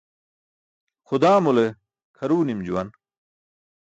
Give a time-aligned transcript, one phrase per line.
[1.07, 1.65] Xudaamule
[2.17, 2.89] kʰaruw nim juwan.